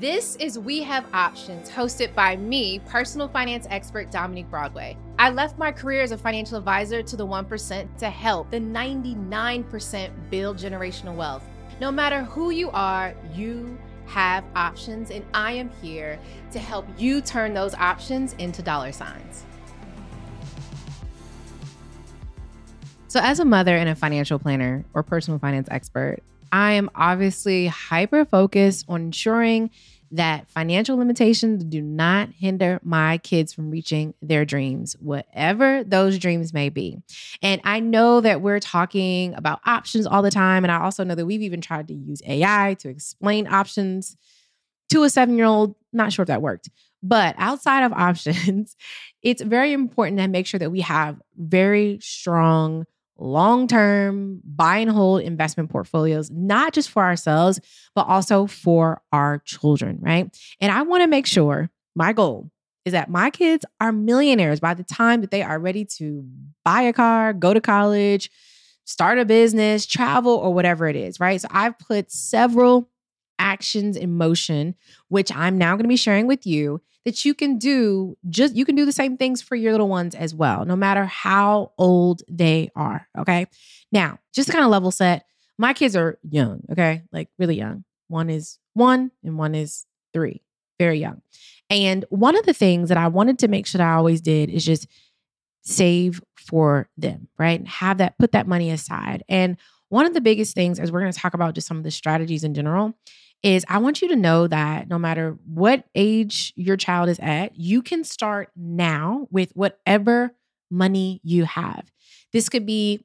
This 0.00 0.36
is 0.36 0.60
We 0.60 0.84
Have 0.84 1.06
Options, 1.12 1.68
hosted 1.68 2.14
by 2.14 2.36
me, 2.36 2.78
personal 2.86 3.26
finance 3.26 3.66
expert 3.68 4.12
Dominique 4.12 4.48
Broadway. 4.48 4.96
I 5.18 5.30
left 5.30 5.58
my 5.58 5.72
career 5.72 6.02
as 6.02 6.12
a 6.12 6.16
financial 6.16 6.56
advisor 6.56 7.02
to 7.02 7.16
the 7.16 7.26
1% 7.26 7.96
to 7.98 8.08
help 8.08 8.48
the 8.52 8.60
99% 8.60 10.10
build 10.30 10.56
generational 10.56 11.16
wealth. 11.16 11.42
No 11.80 11.90
matter 11.90 12.22
who 12.22 12.50
you 12.50 12.70
are, 12.70 13.12
you 13.34 13.76
have 14.06 14.44
options, 14.54 15.10
and 15.10 15.24
I 15.34 15.50
am 15.50 15.68
here 15.82 16.20
to 16.52 16.60
help 16.60 16.86
you 16.96 17.20
turn 17.20 17.52
those 17.52 17.74
options 17.74 18.34
into 18.34 18.62
dollar 18.62 18.92
signs. 18.92 19.44
So, 23.08 23.18
as 23.18 23.40
a 23.40 23.44
mother 23.44 23.74
and 23.74 23.88
a 23.88 23.96
financial 23.96 24.38
planner 24.38 24.84
or 24.94 25.02
personal 25.02 25.40
finance 25.40 25.66
expert, 25.72 26.20
I 26.52 26.72
am 26.72 26.90
obviously 26.94 27.66
hyper 27.66 28.24
focused 28.24 28.84
on 28.88 29.02
ensuring 29.02 29.70
that 30.10 30.48
financial 30.48 30.96
limitations 30.96 31.64
do 31.64 31.82
not 31.82 32.30
hinder 32.30 32.80
my 32.82 33.18
kids 33.18 33.52
from 33.52 33.70
reaching 33.70 34.14
their 34.22 34.44
dreams, 34.44 34.96
whatever 35.00 35.84
those 35.84 36.18
dreams 36.18 36.52
may 36.54 36.68
be. 36.68 37.02
And 37.42 37.60
I 37.64 37.80
know 37.80 38.20
that 38.20 38.40
we're 38.40 38.60
talking 38.60 39.34
about 39.34 39.60
options 39.66 40.06
all 40.06 40.22
the 40.22 40.30
time. 40.30 40.64
And 40.64 40.72
I 40.72 40.80
also 40.80 41.04
know 41.04 41.14
that 41.14 41.26
we've 41.26 41.42
even 41.42 41.60
tried 41.60 41.88
to 41.88 41.94
use 41.94 42.22
AI 42.26 42.76
to 42.80 42.88
explain 42.88 43.46
options 43.46 44.16
to 44.90 45.02
a 45.02 45.10
seven 45.10 45.36
year 45.36 45.46
old. 45.46 45.74
Not 45.92 46.12
sure 46.12 46.22
if 46.22 46.28
that 46.28 46.42
worked. 46.42 46.70
But 47.02 47.34
outside 47.38 47.84
of 47.84 47.92
options, 47.96 48.76
it's 49.22 49.42
very 49.42 49.72
important 49.72 50.18
to 50.20 50.28
make 50.28 50.46
sure 50.46 50.58
that 50.58 50.70
we 50.70 50.80
have 50.80 51.20
very 51.36 51.98
strong 52.00 52.86
long 53.18 53.66
term 53.66 54.40
buy 54.44 54.78
and 54.78 54.90
hold 54.90 55.22
investment 55.22 55.70
portfolios, 55.70 56.30
not 56.30 56.72
just 56.72 56.90
for 56.90 57.02
ourselves, 57.02 57.60
but 57.94 58.06
also 58.06 58.46
for 58.46 59.02
our 59.12 59.38
children, 59.44 59.98
right? 60.00 60.36
And 60.60 60.72
I 60.72 60.82
want 60.82 61.02
to 61.02 61.08
make 61.08 61.26
sure 61.26 61.70
my 61.94 62.12
goal 62.12 62.50
is 62.84 62.92
that 62.92 63.10
my 63.10 63.30
kids 63.30 63.64
are 63.80 63.92
millionaires 63.92 64.60
by 64.60 64.74
the 64.74 64.84
time 64.84 65.20
that 65.20 65.30
they 65.30 65.42
are 65.42 65.58
ready 65.58 65.84
to 65.84 66.24
buy 66.64 66.82
a 66.82 66.92
car, 66.92 67.32
go 67.32 67.52
to 67.52 67.60
college, 67.60 68.30
start 68.84 69.18
a 69.18 69.24
business, 69.24 69.84
travel, 69.84 70.32
or 70.32 70.54
whatever 70.54 70.88
it 70.88 70.96
is, 70.96 71.20
right? 71.20 71.40
So 71.40 71.48
I've 71.50 71.78
put 71.78 72.10
several 72.10 72.88
actions 73.38 73.96
in 73.96 74.16
motion, 74.16 74.74
which 75.08 75.34
I'm 75.34 75.58
now 75.58 75.72
going 75.72 75.84
to 75.84 75.88
be 75.88 75.96
sharing 75.96 76.26
with 76.26 76.46
you 76.46 76.80
that 77.08 77.24
you 77.24 77.32
can 77.32 77.56
do 77.56 78.18
just 78.28 78.54
you 78.54 78.66
can 78.66 78.74
do 78.74 78.84
the 78.84 78.92
same 78.92 79.16
things 79.16 79.40
for 79.40 79.56
your 79.56 79.72
little 79.72 79.88
ones 79.88 80.14
as 80.14 80.34
well, 80.34 80.66
no 80.66 80.76
matter 80.76 81.06
how 81.06 81.72
old 81.78 82.20
they 82.28 82.68
are. 82.76 83.08
Okay. 83.18 83.46
Now, 83.90 84.18
just 84.34 84.50
kind 84.50 84.62
of 84.62 84.70
level 84.70 84.90
set. 84.90 85.24
My 85.56 85.72
kids 85.72 85.96
are 85.96 86.18
young, 86.22 86.64
okay? 86.70 87.04
Like 87.10 87.30
really 87.38 87.56
young. 87.56 87.84
One 88.08 88.28
is 88.28 88.58
one 88.74 89.10
and 89.24 89.38
one 89.38 89.54
is 89.54 89.86
three, 90.12 90.42
very 90.78 90.98
young. 90.98 91.22
And 91.70 92.04
one 92.10 92.36
of 92.36 92.44
the 92.44 92.52
things 92.52 92.90
that 92.90 92.98
I 92.98 93.08
wanted 93.08 93.38
to 93.38 93.48
make 93.48 93.66
sure 93.66 93.78
that 93.78 93.88
I 93.88 93.94
always 93.94 94.20
did 94.20 94.50
is 94.50 94.62
just 94.62 94.86
save 95.62 96.22
for 96.36 96.90
them, 96.98 97.28
right? 97.38 97.66
Have 97.66 97.98
that, 97.98 98.18
put 98.18 98.32
that 98.32 98.46
money 98.46 98.70
aside. 98.70 99.24
And 99.30 99.56
one 99.88 100.04
of 100.04 100.12
the 100.12 100.20
biggest 100.20 100.54
things, 100.54 100.78
as 100.78 100.92
we're 100.92 101.00
going 101.00 101.12
to 101.12 101.18
talk 101.18 101.32
about 101.32 101.54
just 101.54 101.66
some 101.66 101.78
of 101.78 101.84
the 101.84 101.90
strategies 101.90 102.44
in 102.44 102.52
general, 102.52 102.92
is 103.42 103.64
I 103.68 103.78
want 103.78 104.02
you 104.02 104.08
to 104.08 104.16
know 104.16 104.46
that 104.48 104.88
no 104.88 104.98
matter 104.98 105.38
what 105.46 105.84
age 105.94 106.52
your 106.56 106.76
child 106.76 107.08
is 107.08 107.18
at, 107.20 107.56
you 107.56 107.82
can 107.82 108.04
start 108.04 108.50
now 108.56 109.28
with 109.30 109.52
whatever 109.52 110.32
money 110.70 111.20
you 111.22 111.44
have. 111.44 111.90
This 112.32 112.48
could 112.48 112.66
be 112.66 113.04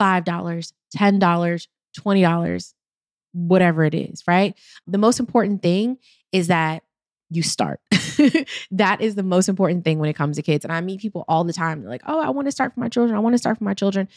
$5, 0.00 0.72
$10, 0.96 1.66
$20, 1.98 2.74
whatever 3.32 3.84
it 3.84 3.94
is, 3.94 4.22
right? 4.26 4.54
The 4.86 4.98
most 4.98 5.20
important 5.20 5.62
thing 5.62 5.98
is 6.32 6.48
that 6.48 6.82
you 7.30 7.42
start. 7.42 7.80
that 8.70 9.00
is 9.00 9.16
the 9.16 9.22
most 9.22 9.48
important 9.48 9.84
thing 9.84 9.98
when 9.98 10.08
it 10.08 10.14
comes 10.14 10.36
to 10.36 10.42
kids. 10.42 10.64
And 10.64 10.72
I 10.72 10.80
meet 10.80 11.00
people 11.00 11.24
all 11.26 11.42
the 11.42 11.52
time. 11.52 11.80
They're 11.80 11.90
like, 11.90 12.02
oh, 12.06 12.20
I 12.20 12.30
want 12.30 12.46
to 12.46 12.52
start 12.52 12.74
for 12.74 12.80
my 12.80 12.88
children. 12.88 13.16
I 13.16 13.20
want 13.20 13.34
to 13.34 13.38
start 13.38 13.58
for 13.58 13.64
my 13.64 13.74
children. 13.74 14.08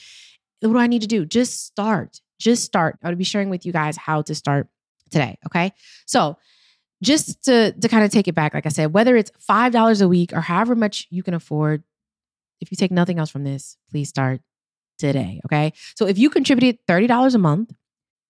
What 0.59 0.74
do 0.74 0.78
I 0.78 0.88
need 0.88 1.01
to 1.01 1.07
do? 1.07 1.25
Just 1.25 1.66
start. 1.66 2.22
Just 2.39 2.63
start. 2.63 2.97
I 3.03 3.09
would 3.09 3.18
be 3.18 3.24
sharing 3.24 3.50
with 3.50 3.66
you 3.66 3.72
guys 3.72 3.97
how 3.97 4.22
to 4.24 4.35
start 4.35 4.68
today. 5.09 5.38
Okay. 5.45 5.73
So 6.06 6.38
just 7.03 7.44
to, 7.45 7.72
to 7.73 7.88
kind 7.88 8.03
of 8.03 8.12
take 8.12 8.28
it 8.28 8.35
back, 8.35 8.53
like 8.53 8.66
I 8.66 8.69
said, 8.69 8.94
whether 8.94 9.16
it's 9.16 9.31
$5 9.50 10.01
a 10.01 10.07
week 10.07 10.34
or 10.34 10.41
however 10.41 10.75
much 10.75 11.07
you 11.09 11.23
can 11.23 11.34
afford, 11.34 11.84
if 12.59 12.72
you 12.72 12.78
take 12.78 12.91
nothing 12.91 13.19
else 13.19 13.29
from 13.29 13.44
this, 13.44 13.78
please 13.90 14.09
start 14.09 14.41
today. 14.97 15.41
Okay. 15.45 15.73
So 15.95 16.07
if 16.07 16.18
you 16.18 16.29
contributed 16.29 16.79
$30 16.88 17.35
a 17.35 17.38
month 17.38 17.73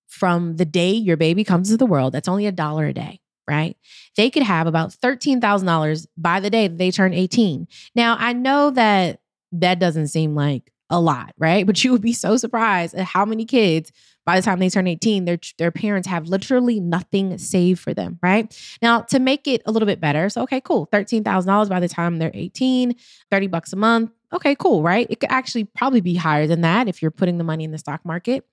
from 0.08 0.58
the 0.58 0.66
day 0.66 0.92
your 0.92 1.18
baby 1.18 1.44
comes 1.44 1.70
to 1.70 1.78
the 1.78 1.86
world, 1.86 2.14
that's 2.14 2.28
only 2.28 2.46
a 2.46 2.52
dollar 2.52 2.88
a 2.88 2.94
day 2.94 3.22
right? 3.48 3.78
They 4.16 4.30
could 4.30 4.44
have 4.44 4.68
about 4.68 4.90
$13,000 4.90 6.08
by 6.18 6.40
the 6.40 6.50
day 6.50 6.68
they 6.68 6.92
turn 6.92 7.14
18. 7.14 7.68
Now, 7.96 8.18
I 8.20 8.34
know 8.34 8.72
that 8.72 9.22
that 9.54 9.80
doesn't 9.80 10.10
seem 10.10 10.36
like 10.36 10.72
a 10.90 11.00
lot, 11.00 11.34
right? 11.38 11.66
But 11.68 11.84
you 11.84 11.92
would 11.92 12.02
be 12.02 12.14
so 12.14 12.38
surprised 12.38 12.94
at 12.94 13.06
how 13.06 13.26
many 13.26 13.46
kids 13.46 13.92
by 14.28 14.36
the 14.36 14.44
time 14.44 14.60
they 14.60 14.70
turn 14.70 14.88
18, 14.88 15.24
their 15.24 15.40
their 15.58 15.72
parents 15.72 16.06
have 16.06 16.28
literally 16.28 16.82
nothing 16.82 17.38
saved 17.38 17.80
for 17.80 17.94
them, 17.94 18.20
right? 18.22 18.54
Now, 18.82 19.00
to 19.04 19.20
make 19.20 19.48
it 19.48 19.62
a 19.66 19.72
little 19.72 19.86
bit 19.86 20.02
better, 20.02 20.28
so 20.28 20.44
okay, 20.44 20.60
cool. 20.60 20.86
$13,000 20.88 21.70
by 21.70 21.80
the 21.80 21.88
time 21.88 22.18
they're 22.18 22.32
18, 22.34 22.94
30 23.32 23.48
bucks 23.48 23.72
a 23.72 23.78
month. 23.78 24.12
Okay, 24.34 24.54
cool, 24.54 24.84
right? 24.84 25.08
It 25.10 25.22
could 25.22 25.32
actually 25.32 25.64
probably 25.64 26.02
be 26.02 26.16
higher 26.16 26.46
than 26.46 26.60
that 26.60 26.90
if 26.90 27.02
you're 27.02 27.10
putting 27.10 27.38
the 27.38 27.46
money 27.46 27.64
in 27.64 27.72
the 27.72 27.78
stock 27.78 28.04
market. 28.04 28.46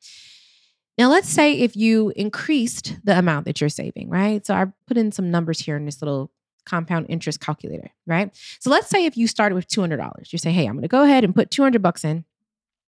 Now, 0.96 1.10
let's 1.10 1.28
say 1.28 1.58
if 1.58 1.74
you 1.74 2.12
increased 2.14 2.96
the 3.02 3.18
amount 3.18 3.46
that 3.46 3.60
you're 3.60 3.68
saving, 3.68 4.08
right? 4.08 4.46
So 4.46 4.54
I 4.54 4.66
put 4.86 4.96
in 4.96 5.10
some 5.10 5.32
numbers 5.32 5.58
here 5.58 5.76
in 5.76 5.86
this 5.86 6.00
little 6.00 6.30
compound 6.64 7.06
interest 7.08 7.40
calculator, 7.40 7.90
right? 8.06 8.30
So 8.60 8.70
let's 8.70 8.88
say 8.88 9.06
if 9.06 9.16
you 9.16 9.26
started 9.26 9.56
with 9.56 9.66
$200, 9.66 10.32
you 10.32 10.38
say, 10.38 10.52
hey, 10.52 10.66
I'm 10.66 10.74
going 10.74 10.82
to 10.82 10.88
go 10.88 11.02
ahead 11.02 11.24
and 11.24 11.34
put 11.34 11.50
200 11.50 11.82
bucks 11.82 12.04
in 12.04 12.24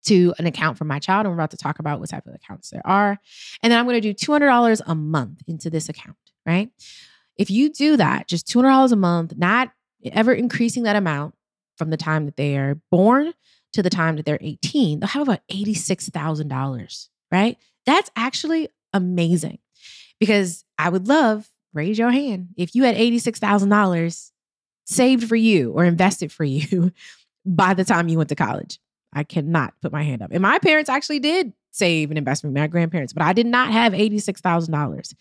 to 0.07 0.35
an 0.39 0.47
account 0.47 0.79
for 0.79 0.85
my 0.85 0.99
child. 0.99 1.27
And 1.27 1.31
we're 1.31 1.39
about 1.39 1.51
to 1.51 1.57
talk 1.57 1.79
about 1.79 2.01
what 2.01 2.09
type 2.09 2.27
of 2.27 2.35
accounts 2.35 2.71
there 2.71 2.87
are. 2.87 3.19
And 3.63 3.71
then 3.71 3.79
I'm 3.79 3.87
going 3.87 4.01
to 4.01 4.13
do 4.13 4.15
$200 4.15 4.81
a 4.87 4.95
month 4.95 5.43
into 5.47 5.71
this 5.71 5.89
account, 5.89 6.17
right? 6.45 6.71
If 7.37 7.51
you 7.51 7.71
do 7.71 7.97
that, 7.97 8.29
just 8.29 8.47
$200 8.47 8.93
a 8.93 8.97
month, 8.97 9.37
not 9.37 9.73
ever 10.13 10.33
increasing 10.33 10.85
that 10.85 10.97
amount 10.97 11.35
from 11.77 11.91
the 11.91 11.97
time 11.97 12.27
that 12.27 12.37
they 12.37 12.57
are 12.57 12.81
born 12.91 13.33
to 13.73 13.83
the 13.83 13.91
time 13.91 14.17
that 14.17 14.25
they're 14.25 14.39
18, 14.41 15.01
they'll 15.01 15.09
have 15.09 15.23
about 15.23 15.47
$86,000, 15.51 17.09
right? 17.31 17.59
That's 17.85 18.11
actually 18.17 18.69
amazing 18.93 19.59
because 20.19 20.65
I 20.79 20.89
would 20.89 21.09
love, 21.09 21.51
raise 21.75 21.99
your 21.99 22.11
hand, 22.11 22.49
if 22.57 22.75
you 22.75 22.85
had 22.85 22.97
$86,000 22.97 24.31
saved 24.87 25.29
for 25.29 25.37
you 25.37 25.73
or 25.73 25.85
invested 25.85 26.33
for 26.33 26.45
you 26.45 26.93
by 27.45 27.75
the 27.75 27.85
time 27.85 28.09
you 28.09 28.17
went 28.17 28.31
to 28.31 28.37
college. 28.37 28.79
I 29.17 29.25
cannot 29.25 29.75
put 29.81 29.93
my 29.93 30.03
hand 30.03 30.23
up. 30.23 30.31
And 30.31 30.43
my 30.43 30.59
parents 30.59 30.91
actually 30.91 31.19
did 31.19 31.53
save 31.71 32.11
an 32.11 32.17
investment, 32.17 32.55
my 32.55 32.67
grandparents, 32.67 33.13
but 33.13 33.23
I 33.23 33.33
did 33.33 33.47
not 33.47 33.73
have 33.73 33.93
$86,000. 33.93 35.15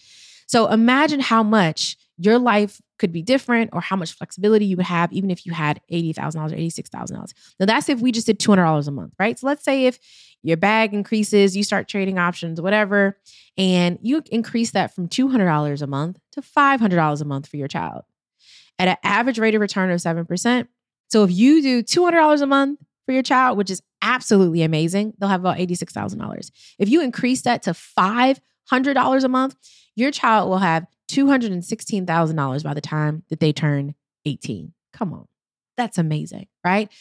So 0.48 0.68
imagine 0.68 1.22
how 1.22 1.42
much 1.44 1.98
your 2.18 2.38
life 2.38 2.82
could 3.00 3.12
be 3.12 3.22
different 3.22 3.72
or 3.74 3.82
how 3.82 3.96
much 3.96 4.14
flexibility 4.14 4.66
you 4.66 4.78
would 4.78 4.86
have 4.86 5.12
even 5.12 5.32
if 5.32 5.46
you 5.46 5.54
had 5.54 5.82
$80,000 5.92 6.52
or 6.52 6.56
$86,000. 6.56 7.34
Now 7.60 7.66
that's 7.66 7.90
if 7.90 8.00
we 8.00 8.12
just 8.12 8.28
did 8.28 8.40
$200 8.40 8.88
a 8.88 8.92
month, 8.92 9.14
right? 9.20 9.38
So 9.40 9.48
let's 9.48 9.64
say 9.64 9.86
if 9.86 10.00
your 10.44 10.58
bag 10.58 10.94
increases, 10.94 11.58
you 11.58 11.64
start 11.64 11.88
trading 11.88 12.20
options, 12.20 12.62
whatever, 12.62 13.18
and 13.58 13.98
you 14.02 14.22
increase 14.32 14.72
that 14.72 14.94
from 14.94 15.08
$200 15.08 15.82
a 15.82 15.88
month 15.88 16.20
to 16.34 16.42
$500 16.42 17.22
a 17.22 17.26
month 17.26 17.48
for 17.48 17.58
your 17.58 17.68
child 17.68 18.04
at 18.78 18.88
an 18.88 18.98
average 19.04 19.40
rate 19.40 19.56
of 19.56 19.62
return 19.62 19.90
of 19.90 20.00
7%. 20.00 20.68
So 21.10 21.24
if 21.24 21.32
you 21.32 21.62
do 21.62 21.82
$200 21.84 22.42
a 22.42 22.46
month 22.46 22.80
for 23.06 23.12
your 23.12 23.24
child, 23.24 23.58
which 23.58 23.70
is 23.70 23.82
absolutely 24.02 24.62
amazing, 24.62 25.14
they'll 25.18 25.30
have 25.30 25.42
about 25.42 25.58
$86,000. 25.58 26.52
If 26.80 26.90
you 26.90 27.02
increase 27.02 27.42
that 27.44 27.64
to 27.64 27.72
$500 27.72 29.24
a 29.24 29.28
month, 29.28 29.56
your 29.96 30.12
child 30.12 30.50
will 30.50 30.60
have 30.60 30.86
$216,000 31.12 32.64
by 32.64 32.74
the 32.74 32.82
time 32.82 33.24
that 33.30 33.40
they 33.40 33.54
turn 33.54 33.96
18. 34.26 34.74
Come 34.94 35.14
on. 35.14 35.28
That's 35.78 35.98
amazing, 35.98 36.48
right? 36.64 36.92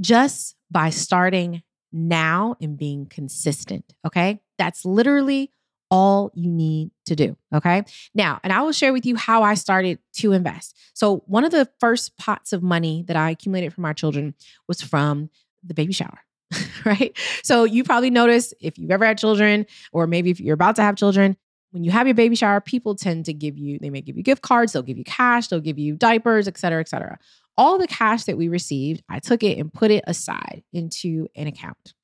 Just 0.00 0.56
by 0.70 0.90
starting 0.90 1.62
now 1.92 2.56
and 2.60 2.76
being 2.76 3.06
consistent, 3.06 3.94
okay? 4.06 4.40
That's 4.58 4.84
literally 4.84 5.52
all 5.90 6.30
you 6.34 6.50
need 6.50 6.90
to 7.06 7.16
do. 7.16 7.36
Okay. 7.54 7.82
Now, 8.14 8.40
and 8.42 8.52
I 8.52 8.62
will 8.62 8.72
share 8.72 8.92
with 8.92 9.04
you 9.04 9.16
how 9.16 9.42
I 9.42 9.54
started 9.54 9.98
to 10.14 10.32
invest. 10.32 10.76
So, 10.94 11.24
one 11.26 11.44
of 11.44 11.50
the 11.50 11.68
first 11.80 12.16
pots 12.16 12.52
of 12.52 12.62
money 12.62 13.04
that 13.08 13.16
I 13.16 13.30
accumulated 13.30 13.74
from 13.74 13.84
our 13.84 13.94
children 13.94 14.34
was 14.68 14.80
from 14.80 15.30
the 15.64 15.74
baby 15.74 15.92
shower. 15.92 16.20
right. 16.84 17.16
So, 17.42 17.64
you 17.64 17.84
probably 17.84 18.10
noticed 18.10 18.54
if 18.60 18.78
you've 18.78 18.90
ever 18.90 19.04
had 19.04 19.18
children, 19.18 19.66
or 19.92 20.06
maybe 20.06 20.30
if 20.30 20.40
you're 20.40 20.54
about 20.54 20.76
to 20.76 20.82
have 20.82 20.96
children, 20.96 21.36
when 21.72 21.84
you 21.84 21.90
have 21.90 22.06
your 22.06 22.14
baby 22.14 22.34
shower, 22.34 22.60
people 22.60 22.94
tend 22.94 23.26
to 23.26 23.32
give 23.32 23.56
you, 23.56 23.78
they 23.78 23.90
may 23.90 24.00
give 24.00 24.16
you 24.16 24.22
gift 24.22 24.42
cards, 24.42 24.72
they'll 24.72 24.82
give 24.82 24.98
you 24.98 25.04
cash, 25.04 25.48
they'll 25.48 25.60
give 25.60 25.78
you 25.78 25.94
diapers, 25.94 26.48
et 26.48 26.58
cetera, 26.58 26.80
et 26.80 26.88
cetera. 26.88 27.18
All 27.56 27.78
the 27.78 27.86
cash 27.86 28.24
that 28.24 28.36
we 28.36 28.48
received, 28.48 29.02
I 29.08 29.20
took 29.20 29.42
it 29.42 29.58
and 29.58 29.72
put 29.72 29.90
it 29.90 30.02
aside 30.06 30.62
into 30.72 31.28
an 31.36 31.46
account 31.46 31.94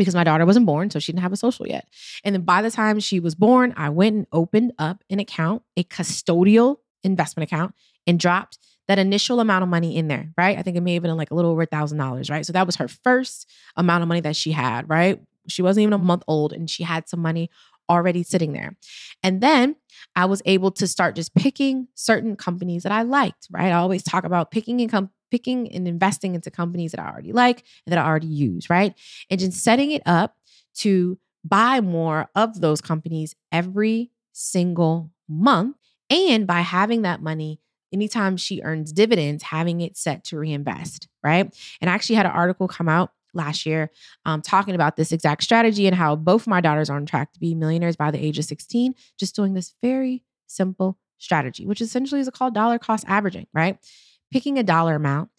because 0.00 0.14
my 0.14 0.24
daughter 0.24 0.46
wasn't 0.46 0.66
born, 0.66 0.90
so 0.90 0.98
she 0.98 1.12
didn't 1.12 1.22
have 1.22 1.32
a 1.32 1.36
social 1.36 1.66
yet. 1.66 1.86
And 2.24 2.34
then 2.34 2.42
by 2.42 2.62
the 2.62 2.70
time 2.70 3.00
she 3.00 3.20
was 3.20 3.34
born, 3.34 3.74
I 3.76 3.88
went 3.90 4.16
and 4.16 4.26
opened 4.32 4.72
up 4.78 5.04
an 5.10 5.20
account, 5.20 5.62
a 5.76 5.84
custodial 5.84 6.78
investment 7.02 7.50
account, 7.50 7.74
and 8.06 8.18
dropped 8.18 8.58
that 8.88 8.98
initial 8.98 9.38
amount 9.38 9.62
of 9.62 9.68
money 9.68 9.96
in 9.96 10.08
there, 10.08 10.32
right? 10.36 10.58
I 10.58 10.62
think 10.62 10.76
it 10.76 10.80
may 10.80 10.94
have 10.94 11.02
been 11.02 11.16
like 11.16 11.30
a 11.30 11.34
little 11.34 11.52
over 11.52 11.62
a 11.62 11.66
thousand 11.66 11.98
dollars, 11.98 12.28
right? 12.28 12.44
So 12.44 12.52
that 12.52 12.66
was 12.66 12.76
her 12.76 12.88
first 12.88 13.48
amount 13.76 14.02
of 14.02 14.08
money 14.08 14.20
that 14.22 14.34
she 14.34 14.50
had, 14.52 14.88
right? 14.88 15.20
She 15.48 15.62
wasn't 15.62 15.82
even 15.82 15.92
a 15.92 15.98
month 15.98 16.24
old 16.26 16.52
and 16.52 16.68
she 16.68 16.82
had 16.82 17.08
some 17.08 17.20
money 17.20 17.50
already 17.88 18.22
sitting 18.22 18.52
there. 18.52 18.76
And 19.22 19.40
then 19.40 19.76
I 20.16 20.24
was 20.24 20.42
able 20.44 20.70
to 20.72 20.86
start 20.86 21.14
just 21.16 21.34
picking 21.34 21.88
certain 21.94 22.36
companies 22.36 22.84
that 22.84 22.92
I 22.92 23.02
liked, 23.02 23.48
right? 23.50 23.70
I 23.70 23.74
always 23.74 24.02
talk 24.02 24.24
about 24.24 24.50
picking 24.50 24.80
income 24.80 25.10
picking 25.30 25.70
and 25.72 25.86
investing 25.86 26.34
into 26.34 26.50
companies 26.50 26.92
that 26.92 27.00
I 27.00 27.08
already 27.08 27.32
like 27.32 27.64
and 27.86 27.92
that 27.92 27.98
I 27.98 28.06
already 28.06 28.26
use, 28.26 28.70
right? 28.70 28.94
And 29.30 29.40
just 29.40 29.62
setting 29.62 29.90
it 29.90 30.02
up 30.06 30.36
to 30.76 31.18
buy 31.44 31.80
more 31.80 32.28
of 32.34 32.60
those 32.60 32.80
companies 32.80 33.34
every 33.50 34.10
single 34.32 35.10
month. 35.28 35.76
And 36.10 36.46
by 36.46 36.60
having 36.60 37.02
that 37.02 37.22
money, 37.22 37.60
anytime 37.92 38.36
she 38.36 38.62
earns 38.62 38.92
dividends, 38.92 39.42
having 39.44 39.80
it 39.80 39.96
set 39.96 40.24
to 40.24 40.38
reinvest, 40.38 41.08
right? 41.22 41.54
And 41.80 41.90
I 41.90 41.94
actually 41.94 42.16
had 42.16 42.26
an 42.26 42.32
article 42.32 42.68
come 42.68 42.88
out 42.88 43.12
last 43.32 43.64
year 43.64 43.90
um, 44.24 44.42
talking 44.42 44.74
about 44.74 44.96
this 44.96 45.12
exact 45.12 45.42
strategy 45.42 45.86
and 45.86 45.94
how 45.94 46.16
both 46.16 46.46
my 46.46 46.60
daughters 46.60 46.90
are 46.90 46.96
on 46.96 47.06
track 47.06 47.32
to 47.32 47.40
be 47.40 47.54
millionaires 47.54 47.96
by 47.96 48.10
the 48.10 48.18
age 48.18 48.38
of 48.38 48.44
16, 48.44 48.94
just 49.18 49.36
doing 49.36 49.54
this 49.54 49.74
very 49.82 50.24
simple 50.46 50.98
strategy, 51.18 51.66
which 51.66 51.80
essentially 51.80 52.20
is 52.20 52.30
called 52.30 52.54
dollar 52.54 52.78
cost 52.78 53.04
averaging, 53.06 53.46
right? 53.54 53.78
Picking 54.30 54.58
a 54.58 54.62
dollar 54.62 54.94
amount, 54.94 55.30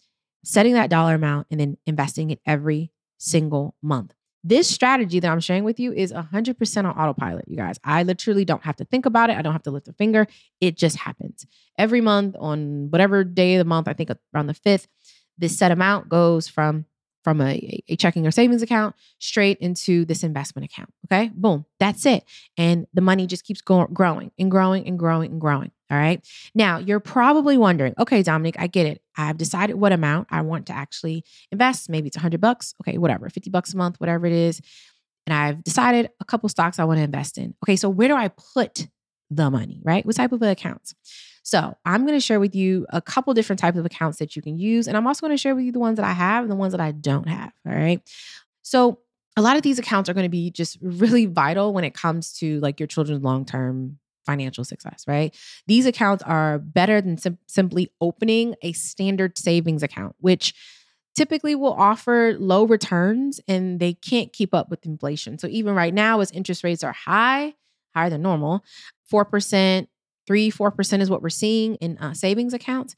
setting 0.44 0.74
that 0.74 0.90
dollar 0.90 1.14
amount, 1.14 1.46
and 1.50 1.60
then 1.60 1.76
investing 1.86 2.30
it 2.30 2.40
every 2.46 2.90
single 3.18 3.74
month. 3.82 4.14
This 4.44 4.68
strategy 4.68 5.20
that 5.20 5.30
I'm 5.30 5.38
sharing 5.38 5.62
with 5.62 5.78
you 5.78 5.92
is 5.92 6.12
100% 6.12 6.78
on 6.78 6.86
autopilot, 6.86 7.44
you 7.46 7.56
guys. 7.56 7.78
I 7.84 8.02
literally 8.02 8.44
don't 8.44 8.64
have 8.64 8.74
to 8.76 8.84
think 8.84 9.06
about 9.06 9.30
it. 9.30 9.36
I 9.36 9.42
don't 9.42 9.52
have 9.52 9.62
to 9.64 9.70
lift 9.70 9.86
a 9.86 9.92
finger. 9.92 10.26
It 10.60 10.76
just 10.76 10.96
happens. 10.96 11.46
Every 11.78 12.00
month 12.00 12.34
on 12.38 12.90
whatever 12.90 13.22
day 13.22 13.54
of 13.54 13.60
the 13.60 13.64
month, 13.64 13.86
I 13.86 13.92
think 13.92 14.10
around 14.34 14.48
the 14.48 14.54
5th, 14.54 14.88
this 15.38 15.56
set 15.56 15.70
amount 15.70 16.08
goes 16.08 16.48
from 16.48 16.86
from 17.22 17.40
a, 17.40 17.80
a 17.88 17.94
checking 17.94 18.26
or 18.26 18.32
savings 18.32 18.62
account 18.62 18.96
straight 19.20 19.58
into 19.58 20.04
this 20.04 20.24
investment 20.24 20.64
account. 20.64 20.92
Okay. 21.06 21.30
Boom. 21.32 21.64
That's 21.78 22.04
it. 22.04 22.24
And 22.58 22.86
the 22.92 23.00
money 23.00 23.28
just 23.28 23.44
keeps 23.44 23.60
going, 23.60 23.92
growing 23.92 24.32
and 24.38 24.50
growing 24.50 24.88
and 24.88 24.98
growing 24.98 25.30
and 25.30 25.40
growing. 25.40 25.70
All 25.92 25.98
right. 25.98 26.26
Now 26.54 26.78
you're 26.78 27.00
probably 27.00 27.58
wondering, 27.58 27.92
okay, 27.98 28.22
Dominique, 28.22 28.56
I 28.58 28.66
get 28.66 28.86
it. 28.86 29.02
I've 29.14 29.36
decided 29.36 29.76
what 29.76 29.92
amount 29.92 30.28
I 30.30 30.40
want 30.40 30.66
to 30.68 30.72
actually 30.72 31.22
invest. 31.52 31.90
Maybe 31.90 32.06
it's 32.06 32.16
100 32.16 32.40
bucks. 32.40 32.74
Okay. 32.80 32.96
Whatever, 32.96 33.28
50 33.28 33.50
bucks 33.50 33.74
a 33.74 33.76
month, 33.76 34.00
whatever 34.00 34.24
it 34.24 34.32
is. 34.32 34.62
And 35.26 35.34
I've 35.34 35.62
decided 35.62 36.08
a 36.18 36.24
couple 36.24 36.48
stocks 36.48 36.78
I 36.78 36.84
want 36.84 36.98
to 36.98 37.04
invest 37.04 37.36
in. 37.36 37.54
Okay. 37.62 37.76
So 37.76 37.90
where 37.90 38.08
do 38.08 38.16
I 38.16 38.28
put 38.28 38.88
the 39.30 39.50
money, 39.50 39.80
right? 39.84 40.04
What 40.06 40.16
type 40.16 40.32
of 40.32 40.40
accounts? 40.40 40.94
So 41.42 41.76
I'm 41.84 42.06
going 42.06 42.16
to 42.16 42.24
share 42.24 42.40
with 42.40 42.54
you 42.54 42.86
a 42.88 43.02
couple 43.02 43.34
different 43.34 43.60
types 43.60 43.76
of 43.76 43.84
accounts 43.84 44.18
that 44.18 44.34
you 44.34 44.40
can 44.40 44.56
use. 44.56 44.88
And 44.88 44.96
I'm 44.96 45.06
also 45.06 45.20
going 45.20 45.36
to 45.36 45.40
share 45.40 45.54
with 45.54 45.64
you 45.66 45.72
the 45.72 45.78
ones 45.78 45.96
that 45.96 46.06
I 46.06 46.12
have 46.12 46.42
and 46.42 46.50
the 46.50 46.56
ones 46.56 46.72
that 46.72 46.80
I 46.80 46.92
don't 46.92 47.28
have. 47.28 47.52
All 47.66 47.74
right. 47.74 48.00
So 48.62 49.00
a 49.36 49.42
lot 49.42 49.56
of 49.56 49.62
these 49.62 49.78
accounts 49.78 50.08
are 50.08 50.14
going 50.14 50.24
to 50.24 50.30
be 50.30 50.50
just 50.50 50.78
really 50.80 51.26
vital 51.26 51.74
when 51.74 51.84
it 51.84 51.92
comes 51.92 52.32
to 52.34 52.60
like 52.60 52.80
your 52.80 52.86
children's 52.86 53.22
long 53.22 53.44
term 53.44 53.98
financial 54.24 54.64
success, 54.64 55.04
right? 55.06 55.34
These 55.66 55.86
accounts 55.86 56.22
are 56.24 56.58
better 56.58 57.00
than 57.00 57.18
sim- 57.18 57.38
simply 57.46 57.90
opening 58.00 58.54
a 58.62 58.72
standard 58.72 59.38
savings 59.38 59.82
account, 59.82 60.14
which 60.18 60.54
typically 61.14 61.54
will 61.54 61.74
offer 61.74 62.36
low 62.38 62.64
returns 62.64 63.40
and 63.46 63.80
they 63.80 63.92
can't 63.92 64.32
keep 64.32 64.54
up 64.54 64.70
with 64.70 64.86
inflation. 64.86 65.38
So 65.38 65.46
even 65.48 65.74
right 65.74 65.92
now, 65.92 66.20
as 66.20 66.30
interest 66.30 66.64
rates 66.64 66.82
are 66.82 66.92
high, 66.92 67.54
higher 67.94 68.10
than 68.10 68.22
normal, 68.22 68.64
4%, 69.12 69.86
three, 70.26 70.50
4% 70.50 71.00
is 71.00 71.10
what 71.10 71.22
we're 71.22 71.28
seeing 71.28 71.74
in 71.76 71.98
uh, 71.98 72.14
savings 72.14 72.54
accounts. 72.54 72.94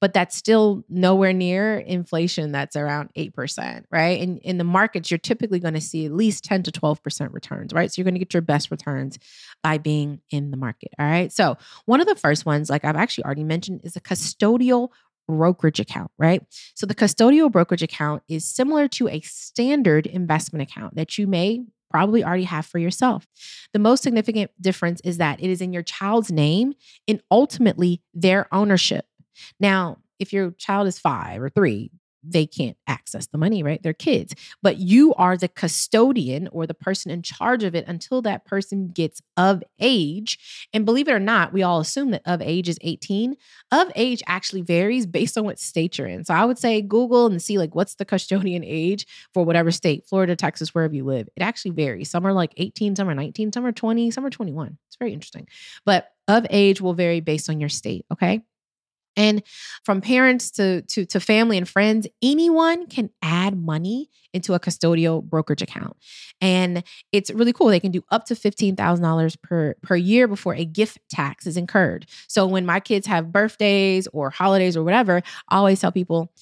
But 0.00 0.12
that's 0.12 0.36
still 0.36 0.84
nowhere 0.88 1.32
near 1.32 1.78
inflation 1.78 2.52
that's 2.52 2.76
around 2.76 3.10
8%, 3.16 3.84
right? 3.90 4.20
And 4.20 4.38
in 4.40 4.58
the 4.58 4.64
markets, 4.64 5.10
you're 5.10 5.18
typically 5.18 5.58
going 5.58 5.74
to 5.74 5.80
see 5.80 6.04
at 6.04 6.12
least 6.12 6.44
10 6.44 6.64
to 6.64 6.72
12% 6.72 7.32
returns, 7.32 7.72
right? 7.72 7.90
So 7.90 8.00
you're 8.00 8.04
going 8.04 8.14
to 8.14 8.20
get 8.20 8.34
your 8.34 8.42
best 8.42 8.70
returns 8.70 9.18
by 9.62 9.78
being 9.78 10.20
in 10.30 10.50
the 10.50 10.58
market, 10.58 10.90
all 10.98 11.06
right? 11.06 11.32
So 11.32 11.56
one 11.86 12.00
of 12.00 12.06
the 12.06 12.14
first 12.14 12.44
ones, 12.44 12.68
like 12.68 12.84
I've 12.84 12.96
actually 12.96 13.24
already 13.24 13.44
mentioned, 13.44 13.80
is 13.84 13.96
a 13.96 14.00
custodial 14.00 14.90
brokerage 15.26 15.80
account, 15.80 16.10
right? 16.18 16.42
So 16.74 16.86
the 16.86 16.94
custodial 16.94 17.50
brokerage 17.50 17.82
account 17.82 18.22
is 18.28 18.44
similar 18.44 18.88
to 18.88 19.08
a 19.08 19.20
standard 19.20 20.06
investment 20.06 20.62
account 20.62 20.94
that 20.96 21.18
you 21.18 21.26
may 21.26 21.64
probably 21.90 22.24
already 22.24 22.44
have 22.44 22.66
for 22.66 22.78
yourself. 22.78 23.26
The 23.72 23.78
most 23.78 24.02
significant 24.02 24.50
difference 24.60 25.00
is 25.02 25.18
that 25.18 25.40
it 25.40 25.50
is 25.50 25.60
in 25.60 25.72
your 25.72 25.82
child's 25.82 26.30
name 26.30 26.74
and 27.08 27.22
ultimately 27.30 28.02
their 28.12 28.46
ownership. 28.52 29.06
Now, 29.60 29.98
if 30.18 30.32
your 30.32 30.52
child 30.52 30.88
is 30.88 30.98
five 30.98 31.42
or 31.42 31.50
three, 31.50 31.90
they 32.28 32.46
can't 32.46 32.76
access 32.86 33.26
the 33.26 33.38
money, 33.38 33.62
right? 33.62 33.82
They're 33.82 33.92
kids. 33.92 34.34
But 34.62 34.78
you 34.78 35.14
are 35.14 35.36
the 35.36 35.48
custodian 35.48 36.48
or 36.52 36.66
the 36.66 36.74
person 36.74 37.10
in 37.10 37.22
charge 37.22 37.62
of 37.62 37.74
it 37.74 37.86
until 37.86 38.22
that 38.22 38.44
person 38.44 38.88
gets 38.88 39.22
of 39.36 39.62
age. 39.78 40.68
And 40.72 40.84
believe 40.84 41.08
it 41.08 41.12
or 41.12 41.20
not, 41.20 41.52
we 41.52 41.62
all 41.62 41.80
assume 41.80 42.10
that 42.10 42.22
of 42.24 42.42
age 42.42 42.68
is 42.68 42.78
18. 42.80 43.36
Of 43.70 43.92
age 43.94 44.22
actually 44.26 44.62
varies 44.62 45.06
based 45.06 45.38
on 45.38 45.44
what 45.44 45.58
state 45.58 45.98
you're 45.98 46.08
in. 46.08 46.24
So 46.24 46.34
I 46.34 46.44
would 46.44 46.58
say 46.58 46.82
Google 46.82 47.26
and 47.26 47.40
see 47.40 47.58
like 47.58 47.74
what's 47.74 47.94
the 47.94 48.04
custodian 48.04 48.64
age 48.64 49.06
for 49.32 49.44
whatever 49.44 49.70
state, 49.70 50.06
Florida, 50.06 50.36
Texas, 50.36 50.74
wherever 50.74 50.94
you 50.94 51.04
live. 51.04 51.28
It 51.36 51.42
actually 51.42 51.72
varies. 51.72 52.10
Some 52.10 52.26
are 52.26 52.32
like 52.32 52.54
18, 52.56 52.96
some 52.96 53.08
are 53.08 53.14
19, 53.14 53.52
some 53.52 53.64
are 53.64 53.72
20, 53.72 54.10
some 54.10 54.26
are 54.26 54.30
21. 54.30 54.78
It's 54.88 54.96
very 54.96 55.12
interesting. 55.12 55.46
But 55.84 56.10
of 56.28 56.46
age 56.50 56.80
will 56.80 56.94
vary 56.94 57.20
based 57.20 57.48
on 57.48 57.60
your 57.60 57.68
state, 57.68 58.04
okay? 58.12 58.42
And 59.16 59.42
from 59.84 60.00
parents 60.00 60.50
to, 60.52 60.82
to, 60.82 61.06
to 61.06 61.20
family 61.20 61.56
and 61.56 61.68
friends, 61.68 62.06
anyone 62.22 62.86
can 62.86 63.10
add 63.22 63.58
money 63.58 64.10
into 64.32 64.54
a 64.54 64.60
custodial 64.60 65.22
brokerage 65.22 65.62
account. 65.62 65.96
And 66.40 66.84
it's 67.12 67.30
really 67.30 67.52
cool. 67.52 67.68
They 67.68 67.80
can 67.80 67.92
do 67.92 68.02
up 68.10 68.26
to 68.26 68.34
$15,000 68.34 69.42
per, 69.42 69.74
per 69.82 69.96
year 69.96 70.28
before 70.28 70.54
a 70.54 70.64
gift 70.64 70.98
tax 71.08 71.46
is 71.46 71.56
incurred. 71.56 72.06
So 72.28 72.46
when 72.46 72.66
my 72.66 72.80
kids 72.80 73.06
have 73.06 73.32
birthdays 73.32 74.06
or 74.08 74.30
holidays 74.30 74.76
or 74.76 74.84
whatever, 74.84 75.22
I 75.48 75.56
always 75.56 75.80
tell 75.80 75.92
people 75.92 76.32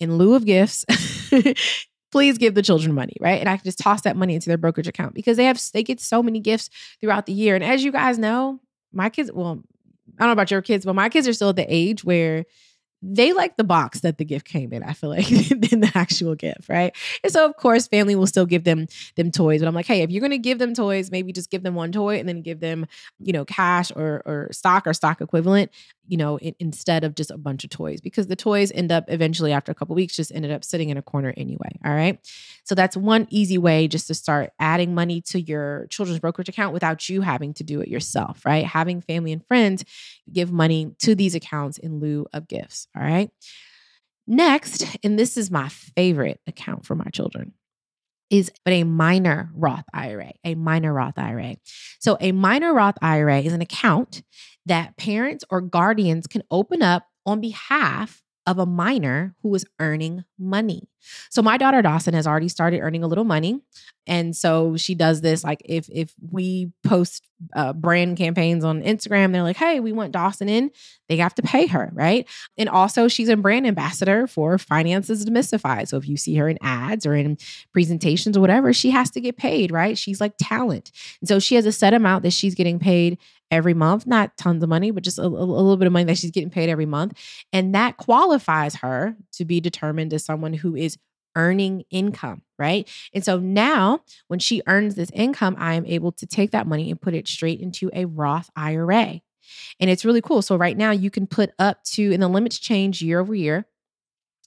in 0.00 0.16
lieu 0.16 0.34
of 0.34 0.46
gifts, 0.46 0.84
please 2.12 2.38
give 2.38 2.54
the 2.54 2.62
children 2.62 2.94
money, 2.94 3.16
right? 3.20 3.40
And 3.40 3.48
I 3.48 3.56
can 3.56 3.64
just 3.64 3.78
toss 3.78 4.02
that 4.02 4.16
money 4.16 4.34
into 4.34 4.48
their 4.48 4.58
brokerage 4.58 4.88
account 4.88 5.14
because 5.14 5.36
they 5.36 5.44
have 5.44 5.60
they 5.72 5.82
get 5.82 6.00
so 6.00 6.22
many 6.22 6.40
gifts 6.40 6.70
throughout 7.00 7.26
the 7.26 7.32
year. 7.32 7.54
And 7.54 7.64
as 7.64 7.84
you 7.84 7.92
guys 7.92 8.18
know, 8.18 8.60
my 8.92 9.08
kids, 9.08 9.30
well, 9.32 9.62
I 10.22 10.26
don't 10.26 10.28
know 10.28 10.40
about 10.40 10.52
your 10.52 10.62
kids, 10.62 10.84
but 10.84 10.94
my 10.94 11.08
kids 11.08 11.26
are 11.26 11.32
still 11.32 11.48
at 11.48 11.56
the 11.56 11.66
age 11.68 12.04
where 12.04 12.44
they 13.02 13.32
like 13.32 13.56
the 13.56 13.64
box 13.64 14.00
that 14.00 14.18
the 14.18 14.24
gift 14.24 14.46
came 14.46 14.72
in, 14.72 14.84
I 14.84 14.92
feel 14.92 15.10
like, 15.10 15.26
than 15.48 15.80
the 15.80 15.90
actual 15.96 16.36
gift, 16.36 16.68
right? 16.68 16.94
And 17.24 17.32
so 17.32 17.44
of 17.44 17.56
course 17.56 17.88
family 17.88 18.14
will 18.14 18.28
still 18.28 18.46
give 18.46 18.62
them 18.62 18.86
them 19.16 19.32
toys. 19.32 19.60
But 19.60 19.66
I'm 19.66 19.74
like, 19.74 19.86
hey, 19.86 20.02
if 20.02 20.10
you're 20.12 20.20
gonna 20.20 20.38
give 20.38 20.60
them 20.60 20.74
toys, 20.74 21.10
maybe 21.10 21.32
just 21.32 21.50
give 21.50 21.64
them 21.64 21.74
one 21.74 21.90
toy 21.90 22.20
and 22.20 22.28
then 22.28 22.42
give 22.42 22.60
them, 22.60 22.86
you 23.18 23.32
know, 23.32 23.44
cash 23.44 23.90
or 23.96 24.22
or 24.24 24.48
stock 24.52 24.86
or 24.86 24.94
stock 24.94 25.20
equivalent 25.20 25.72
you 26.06 26.16
know, 26.16 26.38
instead 26.58 27.04
of 27.04 27.14
just 27.14 27.30
a 27.30 27.38
bunch 27.38 27.64
of 27.64 27.70
toys 27.70 28.00
because 28.00 28.26
the 28.26 28.36
toys 28.36 28.72
end 28.74 28.90
up 28.90 29.04
eventually 29.08 29.52
after 29.52 29.70
a 29.70 29.74
couple 29.74 29.94
weeks 29.94 30.16
just 30.16 30.32
ended 30.32 30.50
up 30.50 30.64
sitting 30.64 30.90
in 30.90 30.96
a 30.96 31.02
corner 31.02 31.32
anyway. 31.36 31.78
All 31.84 31.92
right. 31.92 32.18
So 32.64 32.74
that's 32.74 32.96
one 32.96 33.26
easy 33.30 33.56
way 33.56 33.86
just 33.88 34.08
to 34.08 34.14
start 34.14 34.50
adding 34.58 34.94
money 34.94 35.20
to 35.22 35.40
your 35.40 35.86
children's 35.90 36.20
brokerage 36.20 36.48
account 36.48 36.72
without 36.72 37.08
you 37.08 37.20
having 37.20 37.54
to 37.54 37.64
do 37.64 37.80
it 37.80 37.88
yourself, 37.88 38.44
right? 38.44 38.64
Having 38.64 39.02
family 39.02 39.32
and 39.32 39.46
friends 39.46 39.84
give 40.32 40.50
money 40.50 40.94
to 41.00 41.14
these 41.14 41.34
accounts 41.34 41.78
in 41.78 42.00
lieu 42.00 42.26
of 42.32 42.48
gifts. 42.48 42.88
All 42.96 43.02
right. 43.02 43.30
Next, 44.26 44.96
and 45.02 45.18
this 45.18 45.36
is 45.36 45.50
my 45.50 45.68
favorite 45.68 46.40
account 46.46 46.84
for 46.84 46.94
my 46.94 47.08
children 47.12 47.54
is 48.32 48.50
but 48.64 48.72
a 48.72 48.82
minor 48.82 49.50
Roth 49.54 49.84
IRA, 49.92 50.32
a 50.42 50.54
minor 50.54 50.92
Roth 50.92 51.18
IRA. 51.18 51.56
So 52.00 52.16
a 52.18 52.32
minor 52.32 52.72
Roth 52.72 52.96
IRA 53.02 53.40
is 53.40 53.52
an 53.52 53.60
account 53.60 54.22
that 54.66 54.96
parents 54.96 55.44
or 55.50 55.60
guardians 55.60 56.26
can 56.26 56.42
open 56.50 56.82
up 56.82 57.08
on 57.26 57.40
behalf 57.40 58.22
of 58.46 58.58
a 58.58 58.66
minor 58.66 59.34
who 59.42 59.54
is 59.54 59.64
earning 59.78 60.24
money. 60.38 60.88
So 61.30 61.42
my 61.42 61.56
daughter 61.56 61.82
Dawson 61.82 62.14
has 62.14 62.26
already 62.26 62.48
started 62.48 62.80
earning 62.80 63.04
a 63.04 63.06
little 63.06 63.24
money. 63.24 63.60
And 64.06 64.36
so 64.36 64.76
she 64.76 64.94
does 64.94 65.20
this 65.20 65.44
like 65.44 65.62
if 65.64 65.88
if 65.92 66.12
we 66.30 66.72
post 66.82 67.24
uh, 67.54 67.72
brand 67.72 68.16
campaigns 68.16 68.64
on 68.64 68.82
Instagram, 68.82 69.32
they're 69.32 69.44
like, 69.44 69.56
"Hey, 69.56 69.78
we 69.78 69.92
want 69.92 70.12
Dawson 70.12 70.48
in." 70.48 70.72
They 71.08 71.16
have 71.18 71.34
to 71.36 71.42
pay 71.42 71.66
her, 71.68 71.90
right? 71.92 72.28
And 72.58 72.68
also, 72.68 73.06
she's 73.06 73.28
a 73.28 73.36
brand 73.36 73.66
ambassador 73.66 74.26
for 74.26 74.58
Finances 74.58 75.24
Demystified. 75.24 75.86
So 75.86 75.98
if 75.98 76.08
you 76.08 76.16
see 76.16 76.34
her 76.36 76.48
in 76.48 76.58
ads 76.62 77.06
or 77.06 77.14
in 77.14 77.38
presentations 77.72 78.36
or 78.36 78.40
whatever, 78.40 78.72
she 78.72 78.90
has 78.90 79.10
to 79.12 79.20
get 79.20 79.36
paid, 79.36 79.70
right? 79.70 79.96
She's 79.96 80.20
like 80.20 80.34
talent, 80.38 80.90
and 81.20 81.28
so 81.28 81.38
she 81.38 81.54
has 81.54 81.66
a 81.66 81.72
set 81.72 81.94
amount 81.94 82.24
that 82.24 82.32
she's 82.32 82.56
getting 82.56 82.80
paid 82.80 83.18
every 83.52 83.74
month, 83.74 84.06
not 84.06 84.36
tons 84.38 84.62
of 84.62 84.68
money, 84.68 84.90
but 84.90 85.04
just 85.04 85.18
a, 85.18 85.22
a, 85.22 85.28
little 85.28 85.76
bit 85.76 85.86
of 85.86 85.92
money 85.92 86.06
that 86.06 86.16
she's 86.16 86.30
getting 86.30 86.50
paid 86.50 86.70
every 86.70 86.86
month. 86.86 87.16
And 87.52 87.74
that 87.74 87.98
qualifies 87.98 88.76
her 88.76 89.14
to 89.32 89.44
be 89.44 89.60
determined 89.60 90.12
as 90.14 90.24
someone 90.24 90.54
who 90.54 90.74
is 90.74 90.98
earning 91.36 91.84
income, 91.90 92.42
right? 92.58 92.88
And 93.14 93.24
so 93.24 93.38
now 93.38 94.00
when 94.28 94.40
she 94.40 94.62
earns 94.66 94.94
this 94.94 95.10
income, 95.12 95.54
I 95.58 95.74
am 95.74 95.86
able 95.86 96.12
to 96.12 96.26
take 96.26 96.50
that 96.52 96.66
money 96.66 96.90
and 96.90 97.00
put 97.00 97.14
it 97.14 97.28
straight 97.28 97.60
into 97.60 97.90
a 97.92 98.06
Roth 98.06 98.50
IRA. 98.56 99.20
And 99.78 99.90
it's 99.90 100.04
really 100.04 100.22
cool. 100.22 100.40
So 100.40 100.56
right 100.56 100.76
now 100.76 100.90
you 100.90 101.10
can 101.10 101.26
put 101.26 101.52
up 101.58 101.84
to, 101.92 102.12
and 102.12 102.22
the 102.22 102.28
limits 102.28 102.58
change 102.58 103.02
year 103.02 103.20
over 103.20 103.34
year. 103.34 103.66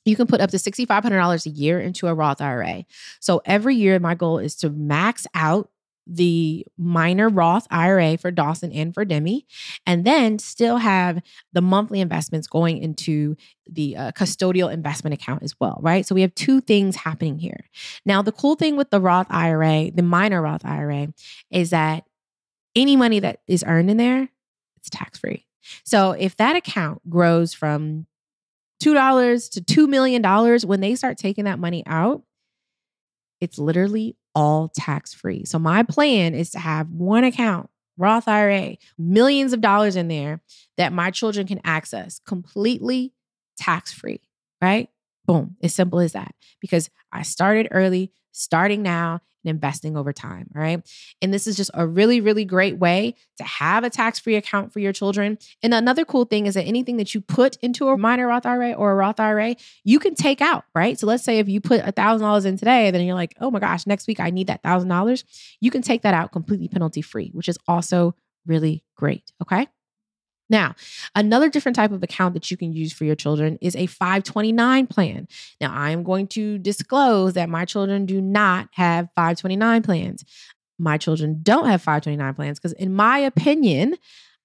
You 0.04 0.16
can 0.16 0.28
put 0.28 0.42
up 0.42 0.52
to 0.52 0.58
$6,500 0.58 1.46
a 1.46 1.50
year 1.50 1.80
into 1.80 2.08
a 2.08 2.14
Roth 2.14 2.42
IRA. 2.42 2.86
So 3.20 3.42
every 3.46 3.76
year, 3.76 4.00
my 4.00 4.14
goal 4.14 4.38
is 4.38 4.56
to 4.58 4.70
max 4.70 5.26
out 5.34 5.70
the 6.08 6.66
minor 6.78 7.30
Roth 7.30 7.68
IRA 7.70 8.18
for 8.18 8.32
Dawson 8.32 8.72
and 8.72 8.94
for 8.94 9.06
Demi, 9.06 9.46
and 9.86 10.06
then 10.06 10.40
still 10.40 10.78
have 10.78 11.22
the 11.54 11.62
monthly 11.62 12.00
investments 12.00 12.48
going 12.48 12.78
into 12.78 13.36
the 13.68 13.98
uh, 13.98 14.12
custodial 14.12 14.72
investment 14.72 15.14
account 15.14 15.44
as 15.44 15.56
well, 15.60 15.80
right? 15.82 16.06
So 16.06 16.16
we 16.16 16.22
have 16.22 16.36
two 16.36 16.62
things 16.62 16.96
happening 16.96 17.40
here. 17.40 17.66
Now, 18.06 18.22
the 18.22 18.32
cool 18.32 18.56
thing 18.56 18.78
with 18.78 18.92
the 18.92 19.02
Roth 19.02 19.28
IRA, 19.30 19.92
the 19.92 20.04
minor 20.04 20.42
Roth 20.42 20.66
IRA, 20.66 21.08
is 21.50 21.72
that 21.72 22.04
any 22.76 22.96
money 22.96 23.20
that 23.20 23.40
is 23.48 23.64
earned 23.66 23.90
in 23.90 23.98
there, 23.98 24.30
it's 24.78 24.90
tax 24.90 25.20
free. 25.20 25.48
So 25.84 26.12
if 26.12 26.36
that 26.38 26.56
account 26.56 27.10
grows 27.10 27.54
from 27.54 28.06
$2 28.84 29.52
to 29.52 29.62
$2 29.62 29.90
million, 29.90 30.22
when 30.68 30.82
they 30.82 30.96
start 30.96 31.18
taking 31.18 31.46
that 31.46 31.60
money 31.60 31.84
out, 31.88 32.24
it's 33.42 33.58
literally 33.58 34.16
all 34.36 34.70
tax 34.70 35.14
free. 35.14 35.46
So 35.46 35.58
my 35.58 35.84
plan 35.84 36.36
is 36.36 36.52
to 36.52 36.60
have 36.60 36.90
one 36.90 37.24
account, 37.24 37.70
Roth 37.98 38.28
IRA, 38.28 38.76
millions 38.98 39.54
of 39.54 39.62
dollars 39.62 39.96
in 39.96 40.10
there 40.10 40.42
that 40.78 40.94
my 40.94 41.10
children 41.10 41.48
can 41.48 41.62
access 41.64 42.20
completely 42.28 43.14
tax 43.58 43.94
free, 43.94 44.22
right? 44.62 44.90
Boom, 45.26 45.56
as 45.64 45.74
simple 45.74 46.00
as 46.00 46.12
that. 46.12 46.36
Because 46.60 46.90
I 47.12 47.24
started 47.24 47.70
early, 47.72 48.12
starting 48.36 48.82
now, 48.82 49.22
and 49.46 49.50
investing 49.56 49.96
over 49.96 50.12
time. 50.12 50.50
All 50.56 50.62
right. 50.62 50.82
And 51.22 51.34
this 51.34 51.48
is 51.48 51.56
just 51.56 51.72
a 51.74 51.86
really, 51.86 52.20
really 52.20 52.46
great 52.46 52.78
way 52.78 53.16
to 53.38 53.44
have 53.44 53.84
a 53.84 53.90
tax 53.90 54.20
free 54.20 54.36
account 54.36 54.74
for 54.74 54.80
your 54.80 54.92
children. 54.92 55.38
And 55.62 55.74
another 55.74 56.04
cool 56.04 56.26
thing 56.26 56.48
is 56.48 56.56
that 56.56 56.64
anything 56.64 56.98
that 56.98 57.14
you 57.14 57.22
put 57.22 57.58
into 57.62 57.88
a 57.88 57.98
minor 57.98 58.28
Roth 58.28 58.46
IRA 58.46 58.74
or 58.74 58.92
a 58.92 58.96
Roth 58.96 59.20
IRA, 59.20 59.56
you 59.84 60.00
can 60.00 60.16
take 60.16 60.42
out, 60.42 60.66
right? 60.74 61.00
So 61.00 61.08
let's 61.08 61.24
say 61.24 61.40
if 61.40 61.48
you 61.48 61.62
put 61.62 61.82
a 61.82 61.94
$1,000 61.94 62.46
in 62.46 62.58
today, 62.58 62.92
then 62.92 63.06
you're 63.06 63.16
like, 63.16 63.36
oh 63.40 63.52
my 63.52 63.60
gosh, 63.60 63.86
next 63.86 64.08
week 64.08 64.20
I 64.20 64.32
need 64.32 64.48
that 64.48 64.64
$1,000. 64.64 65.24
You 65.62 65.72
can 65.72 65.82
take 65.82 66.02
that 66.02 66.14
out 66.14 66.32
completely 66.32 66.68
penalty 66.68 67.02
free, 67.02 67.30
which 67.34 67.48
is 67.48 67.58
also 67.68 68.16
really 68.46 68.84
great. 68.96 69.32
Okay. 69.42 69.68
Now, 70.50 70.76
another 71.16 71.50
different 71.50 71.76
type 71.76 71.92
of 71.92 72.04
account 72.04 72.34
that 72.36 72.52
you 72.52 72.58
can 72.58 72.72
use 72.72 72.94
for 72.94 73.04
your 73.04 73.16
children 73.16 73.58
is 73.62 73.76
a 73.76 73.88
529 73.88 74.88
plan. 74.88 75.28
Now, 75.60 75.74
I 75.74 75.90
am 75.90 76.04
going 76.04 76.28
to 76.30 76.58
disclose 76.60 77.34
that 77.34 77.50
my 77.50 77.66
children 77.66 78.06
do 78.06 78.22
not 78.22 78.70
have 78.74 79.10
529 79.16 79.82
plans. 79.82 80.24
My 80.78 80.98
children 80.98 81.40
don't 81.42 81.68
have 81.68 81.82
529 81.82 82.34
plans 82.36 82.60
because, 82.60 82.74
in 82.74 82.94
my 82.94 83.20
opinion, 83.20 83.96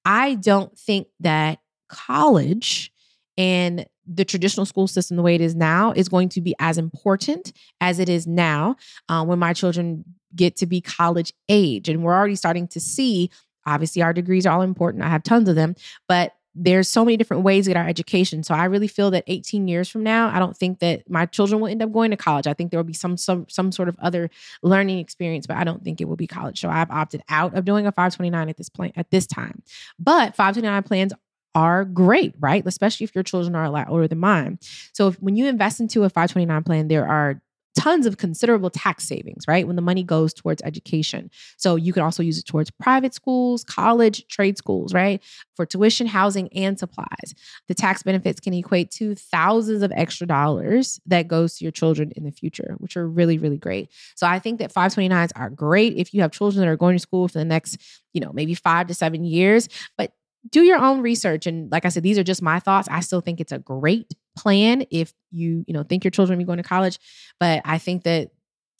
I 0.05 0.35
don't 0.37 0.77
think 0.79 1.09
that 1.21 1.59
college 1.89 2.93
and 3.37 3.87
the 4.07 4.25
traditional 4.25 4.67
school 4.67 4.87
system, 4.87 5.17
the 5.17 5.23
way 5.23 5.35
it 5.35 5.41
is 5.41 5.55
now, 5.55 5.93
is 5.93 6.09
going 6.09 6.29
to 6.31 6.41
be 6.41 6.55
as 6.59 6.79
important 6.79 7.53
as 7.81 7.99
it 7.99 8.09
is 8.09 8.27
now 8.27 8.77
uh, 9.09 9.25
when 9.25 9.39
my 9.39 9.53
children 9.53 10.05
get 10.35 10.57
to 10.57 10.67
be 10.67 10.81
college 10.81 11.33
age. 11.49 11.89
And 11.89 12.03
we're 12.03 12.15
already 12.15 12.37
starting 12.37 12.69
to 12.69 12.81
see 12.81 13.31
Obviously, 13.67 14.03
our 14.03 14.13
degrees 14.13 14.47
are 14.47 14.55
all 14.55 14.63
important. 14.63 15.05
I 15.05 15.09
have 15.09 15.23
tons 15.23 15.49
of 15.49 15.55
them, 15.55 15.75
but 16.09 16.33
there's 16.55 16.89
so 16.89 17.05
many 17.05 17.17
different 17.17 17.45
ways 17.45 17.65
to 17.65 17.71
get 17.71 17.77
our 17.77 17.89
education. 17.89 18.43
So 18.43 18.55
I 18.55 18.65
really 18.65 18.89
feel 18.89 19.11
that 19.13 19.25
18 19.29 19.69
years 19.69 19.89
from 19.89 20.03
now, 20.03 20.29
I 20.35 20.39
don't 20.39 20.57
think 20.57 20.81
that 20.81 21.09
my 21.09 21.27
children 21.27 21.61
will 21.61 21.69
end 21.69 21.83
up 21.83 21.93
going 21.93 22.11
to 22.11 22.17
college. 22.17 22.47
I 22.47 22.55
think 22.55 22.71
there 22.71 22.79
will 22.79 22.85
be 22.85 22.93
some 22.93 23.17
some 23.17 23.47
some 23.49 23.71
sort 23.71 23.89
of 23.89 23.97
other 24.01 24.31
learning 24.63 24.99
experience, 24.99 25.47
but 25.47 25.57
I 25.57 25.65
don't 25.65 25.85
think 25.85 26.01
it 26.01 26.07
will 26.07 26.17
be 26.17 26.27
college. 26.27 26.61
So 26.61 26.69
I've 26.69 26.91
opted 26.91 27.23
out 27.29 27.57
of 27.57 27.65
doing 27.65 27.87
a 27.87 27.93
529 27.93 28.49
at 28.49 28.57
this 28.57 28.69
point 28.69 28.95
at 28.97 29.11
this 29.11 29.27
time. 29.27 29.63
But 29.99 30.35
529 30.35 30.83
plans 30.83 31.13
are 31.55 31.85
great, 31.85 32.35
right? 32.39 32.65
Especially 32.67 33.05
if 33.05 33.15
your 33.15 33.25
children 33.25 33.55
are 33.55 33.65
a 33.65 33.71
lot 33.71 33.89
older 33.89 34.09
than 34.09 34.19
mine. 34.19 34.59
So 34.93 35.09
if, 35.09 35.21
when 35.23 35.37
you 35.37 35.47
invest 35.47 35.81
into 35.81 36.05
a 36.05 36.11
529 36.11 36.65
plan, 36.65 36.89
there 36.89 37.07
are 37.07 37.41
tons 37.79 38.07
of 38.07 38.19
considerable 38.19 38.71
tax 38.71 39.07
savings, 39.07 39.45
right? 39.47 39.67
When 39.67 39.77
the 39.77 39.83
money 39.83 40.03
goes 40.03 40.35
towards 40.35 40.63
education. 40.63 41.31
So 41.57 41.77
you 41.77 41.93
can 41.93 42.03
also 42.03 42.23
use 42.23 42.39
it 42.39 42.47
towards 42.47 42.71
private 42.71 43.15
schools, 43.15 43.65
college, 43.65 44.27
trade 44.29 44.59
schools, 44.59 44.93
right? 44.93 45.23
For 45.57 45.65
tuition, 45.67 46.07
housing, 46.07 46.49
and 46.55 46.79
supplies. 46.79 47.35
The 47.69 47.75
tax 47.75 48.03
benefits 48.03 48.41
can 48.41 48.55
equate 48.55 48.91
to 48.93 49.15
thousands 49.15 49.83
of 49.83 49.93
extra 49.95 50.27
dollars 50.27 51.01
that 51.07 51.29
goes 51.29 51.57
to 51.57 51.65
your 51.65 51.73
children 51.73 52.13
in 52.17 52.25
the 52.25 52.33
future, 52.33 52.75
which 52.79 52.97
are 52.97 53.09
really, 53.09 53.39
really 53.39 53.59
great. 53.59 53.91
So 54.17 54.27
I 54.27 54.39
think 54.39 54.59
that 54.59 54.75
529s 54.75 55.31
are 55.37 55.51
great 55.51 55.97
if 55.97 56.13
you 56.13 56.23
have 56.23 56.33
children 56.33 56.61
that 56.61 56.69
are 56.69 56.77
going 56.77 56.97
to 56.97 57.01
school 57.01 57.29
for 57.29 57.39
the 57.39 57.45
next, 57.45 57.79
you 58.13 58.21
know, 58.21 58.33
maybe 58.33 58.55
five 58.55 58.89
to 58.89 58.95
seven 58.95 59.25
years. 59.25 59.69
But 59.97 60.13
do 60.49 60.63
your 60.63 60.79
own 60.79 61.01
research 61.01 61.47
and 61.47 61.71
like 61.71 61.85
i 61.85 61.89
said 61.89 62.03
these 62.03 62.19
are 62.19 62.25
just 62.25 62.43
my 62.43 62.59
thoughts. 62.59 62.89
I 62.91 63.01
still 63.01 63.21
think 63.21 63.41
it's 63.41 63.53
a 63.53 63.59
great 63.59 64.15
plan 64.39 64.85
if 64.91 65.13
you 65.31 65.65
you 65.67 65.75
know 65.75 65.83
think 65.83 66.05
your 66.05 66.11
children 66.11 66.39
be 66.39 66.45
going 66.45 66.57
to 66.57 66.63
college 66.63 66.99
but 67.39 67.61
i 67.65 67.79
think 67.79 68.05
that 68.05 68.31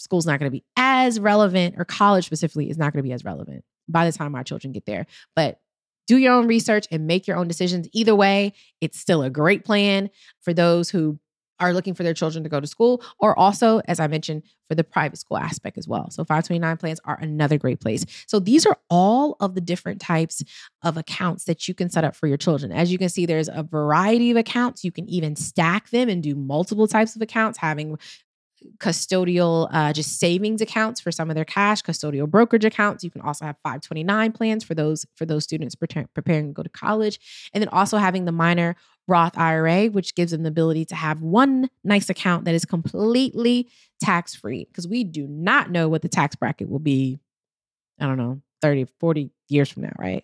school's 0.01 0.25
not 0.25 0.41
going 0.41 0.51
to 0.51 0.57
be 0.57 0.65
as 0.77 1.21
relevant 1.21 1.75
or 1.77 1.85
college 1.85 2.25
specifically 2.25 2.71
is 2.71 2.79
not 2.79 2.93
going 2.93 3.03
to 3.03 3.07
be 3.07 3.13
as 3.13 3.25
relevant 3.25 3.65
by 3.87 4.07
the 4.07 4.17
time 4.17 4.35
our 4.35 4.45
children 4.45 4.73
get 4.73 4.87
there. 4.87 5.07
But 5.37 5.61
do 6.07 6.17
your 6.17 6.33
own 6.33 6.47
research 6.47 6.87
and 6.91 7.07
make 7.07 7.27
your 7.27 7.37
own 7.37 7.49
decisions. 7.49 7.87
Either 7.93 8.15
way 8.15 8.55
it's 8.81 8.99
still 8.99 9.23
a 9.23 9.31
great 9.31 9.65
plan 9.65 10.11
for 10.41 10.55
those 10.55 10.91
who 10.91 11.19
are 11.61 11.73
looking 11.73 11.95
for 11.95 12.03
their 12.03 12.15
children 12.15 12.43
to 12.45 12.51
go 12.51 12.61
to 12.61 12.67
school, 12.67 13.03
or 13.19 13.39
also, 13.39 13.81
as 13.87 14.01
I 14.01 14.07
mentioned, 14.07 14.43
for 14.69 14.75
the 14.75 14.85
private 14.85 15.19
school 15.19 15.37
aspect 15.37 15.79
as 15.79 15.87
well. 15.87 16.11
So 16.11 16.25
529 16.25 16.77
plans 16.79 17.01
are 17.05 17.19
another 17.21 17.59
great 17.59 17.81
place. 17.81 18.05
So 18.27 18.41
these 18.41 18.67
are 18.67 18.79
all 18.89 19.37
of 19.41 19.55
the 19.55 19.61
different 19.61 20.01
types 20.01 20.43
of 20.83 20.97
accounts 20.97 21.45
that 21.45 21.69
you 21.69 21.75
can 21.75 21.91
set 21.91 22.05
up 22.05 22.17
for 22.17 22.27
your 22.27 22.37
children. 22.37 22.73
As 22.73 22.91
you 22.91 22.99
can 22.99 23.09
see, 23.09 23.27
there's 23.27 23.49
a 23.49 23.63
variety 23.63 24.31
of 24.31 24.37
accounts. 24.37 24.85
You 24.85 24.93
can 24.93 25.09
even 25.09 25.37
stack 25.37 25.91
them 25.91 26.09
and 26.09 26.23
do 26.23 26.35
multiple 26.35 26.89
types 26.89 27.15
of 27.15 27.23
accounts, 27.23 27.59
having 27.59 27.99
custodial 28.79 29.69
uh, 29.73 29.93
just 29.93 30.19
savings 30.19 30.61
accounts 30.61 31.01
for 31.01 31.11
some 31.11 31.31
of 31.31 31.35
their 31.35 31.45
cash 31.45 31.83
custodial 31.83 32.29
brokerage 32.29 32.65
accounts 32.65 33.03
you 33.03 33.11
can 33.11 33.21
also 33.23 33.45
have 33.45 33.57
529 33.63 34.33
plans 34.33 34.65
for 34.65 34.75
those 34.75 35.07
for 35.17 35.25
those 35.25 35.45
students 35.45 35.75
preparing 35.75 36.49
to 36.49 36.53
go 36.53 36.63
to 36.63 36.69
college 36.69 37.51
and 37.55 37.63
then 37.63 37.69
also 37.69 37.97
having 37.97 38.25
the 38.25 38.33
minor 38.33 38.77
roth 39.09 39.37
ira 39.37 39.87
which 39.87 40.15
gives 40.15 40.33
them 40.33 40.43
the 40.43 40.49
ability 40.49 40.85
to 40.85 40.95
have 40.95 41.23
one 41.23 41.69
nice 41.85 42.09
account 42.09 42.45
that 42.45 42.55
is 42.55 42.65
completely 42.65 43.69
tax 44.01 44.35
free 44.35 44.67
because 44.67 44.87
we 44.87 45.05
do 45.05 45.27
not 45.27 45.71
know 45.71 45.89
what 45.89 46.03
the 46.03 46.09
tax 46.09 46.37
bracket 46.37 46.69
will 46.69 46.79
be 46.79 47.19
i 48.01 48.07
don't 48.07 48.19
know 48.19 48.41
30, 48.61 48.87
40 48.99 49.31
years 49.49 49.71
from 49.71 49.83
now, 49.83 49.93
right? 49.99 50.23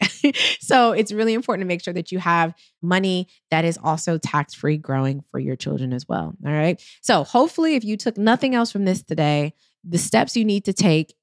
so 0.61 0.93
it's 0.93 1.13
really 1.13 1.35
important 1.35 1.65
to 1.65 1.67
make 1.67 1.83
sure 1.83 1.95
that 1.95 2.13
you 2.13 2.19
have 2.19 2.55
money 2.83 3.29
that 3.51 3.65
is 3.65 3.79
also 3.83 4.19
tax 4.19 4.55
free 4.55 4.77
growing 4.77 5.25
for 5.31 5.39
your 5.39 5.57
children 5.57 5.93
as 5.93 6.07
well. 6.09 6.35
All 6.45 6.53
right. 6.53 6.83
So 7.03 7.25
hopefully, 7.25 7.75
if 7.75 7.85
you 7.85 7.97
took 7.97 8.17
nothing 8.17 8.55
else 8.55 8.71
from 8.71 8.85
this 8.85 9.03
today, 9.03 9.55
the 9.85 9.99
steps 9.99 10.37
you 10.37 10.45
need 10.45 10.65
to 10.67 10.73
take 10.73 11.15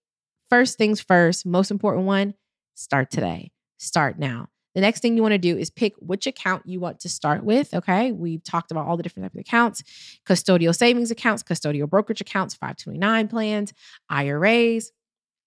first 0.49 0.77
things 0.77 1.01
first, 1.01 1.45
most 1.45 1.71
important 1.71 2.05
one, 2.05 2.33
start 2.75 3.11
today, 3.11 3.51
start 3.77 4.17
now. 4.17 4.49
The 4.75 4.81
next 4.81 5.01
thing 5.01 5.15
you 5.15 5.21
want 5.21 5.33
to 5.33 5.37
do 5.37 5.57
is 5.57 5.69
pick 5.69 5.93
which 5.99 6.25
account 6.25 6.63
you 6.65 6.79
want 6.79 6.99
to 7.01 7.09
start 7.09 7.43
with. 7.43 7.73
Okay. 7.73 8.11
We've 8.11 8.43
talked 8.43 8.71
about 8.71 8.87
all 8.87 8.97
the 8.97 9.03
different 9.03 9.25
types 9.25 9.35
of 9.35 9.41
accounts 9.41 9.83
custodial 10.27 10.75
savings 10.75 11.11
accounts, 11.11 11.43
custodial 11.43 11.89
brokerage 11.89 12.21
accounts, 12.21 12.55
529 12.55 13.27
plans, 13.27 13.73
IRAs, 14.09 14.91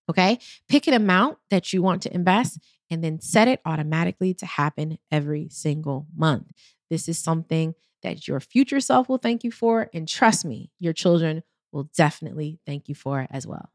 Okay. 0.08 0.38
Pick 0.68 0.86
an 0.86 0.94
amount 0.94 1.38
that 1.50 1.72
you 1.72 1.82
want 1.82 2.02
to 2.02 2.14
invest 2.14 2.60
and 2.90 3.02
then 3.02 3.20
set 3.20 3.48
it 3.48 3.60
automatically 3.64 4.34
to 4.34 4.46
happen 4.46 4.98
every 5.10 5.48
single 5.50 6.06
month. 6.16 6.50
This 6.90 7.08
is 7.08 7.18
something 7.18 7.74
that 8.02 8.28
your 8.28 8.38
future 8.38 8.80
self 8.80 9.08
will 9.08 9.18
thank 9.18 9.42
you 9.42 9.50
for. 9.50 9.90
And 9.92 10.06
trust 10.06 10.44
me, 10.44 10.70
your 10.78 10.92
children 10.92 11.42
will 11.72 11.90
definitely 11.96 12.60
thank 12.64 12.88
you 12.88 12.94
for 12.94 13.26
as 13.30 13.46
well. 13.46 13.70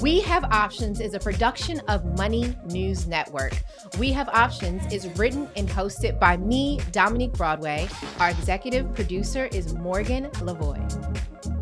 We 0.00 0.20
Have 0.22 0.42
Options 0.44 0.98
is 0.98 1.14
a 1.14 1.20
production 1.20 1.78
of 1.86 2.04
Money 2.18 2.56
News 2.66 3.06
Network. 3.06 3.62
We 3.96 4.10
Have 4.10 4.28
Options 4.28 4.92
is 4.92 5.06
written 5.16 5.48
and 5.54 5.68
hosted 5.68 6.18
by 6.18 6.36
me, 6.36 6.80
Dominique 6.90 7.34
Broadway. 7.34 7.88
Our 8.18 8.30
executive 8.30 8.92
producer 8.92 9.46
is 9.52 9.72
Morgan 9.74 10.30
Lavoie. 10.40 11.53